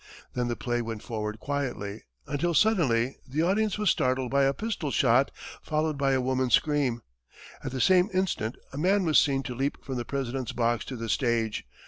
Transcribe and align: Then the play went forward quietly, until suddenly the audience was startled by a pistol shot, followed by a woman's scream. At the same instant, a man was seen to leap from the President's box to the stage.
Then 0.33 0.47
the 0.47 0.55
play 0.55 0.81
went 0.81 1.03
forward 1.03 1.39
quietly, 1.39 2.01
until 2.25 2.55
suddenly 2.55 3.17
the 3.27 3.43
audience 3.43 3.77
was 3.77 3.91
startled 3.91 4.31
by 4.31 4.45
a 4.45 4.51
pistol 4.55 4.89
shot, 4.89 5.29
followed 5.61 5.95
by 5.99 6.13
a 6.13 6.21
woman's 6.21 6.55
scream. 6.55 7.03
At 7.63 7.71
the 7.71 7.79
same 7.81 8.09
instant, 8.11 8.57
a 8.73 8.79
man 8.79 9.03
was 9.05 9.19
seen 9.19 9.43
to 9.43 9.53
leap 9.53 9.85
from 9.85 9.97
the 9.97 10.03
President's 10.05 10.53
box 10.53 10.85
to 10.85 10.95
the 10.95 11.07
stage. 11.07 11.65